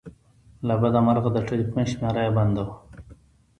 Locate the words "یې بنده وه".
2.25-2.75